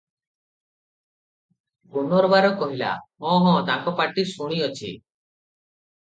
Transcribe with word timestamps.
ପୁନର୍ବାର 1.97 2.49
କହିଲା," 2.61 2.93
ହଁ 3.27 3.35
ହଁ 3.43 3.53
ତାଙ୍କ 3.67 3.93
ପାଟି 4.01 4.25
ଶୁଣିଅଛି। 4.31 4.89